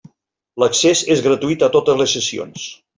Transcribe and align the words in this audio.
L'accés 0.63 1.05
és 1.17 1.23
gratuït 1.27 1.69
a 1.69 1.73
totes 1.79 2.03
les 2.05 2.19
sessions. 2.19 2.71